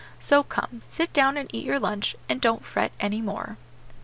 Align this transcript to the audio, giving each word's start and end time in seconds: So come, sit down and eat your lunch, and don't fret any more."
So 0.19 0.41
come, 0.41 0.81
sit 0.81 1.13
down 1.13 1.37
and 1.37 1.47
eat 1.53 1.63
your 1.63 1.77
lunch, 1.79 2.15
and 2.27 2.41
don't 2.41 2.65
fret 2.65 2.91
any 2.99 3.21
more." 3.21 3.57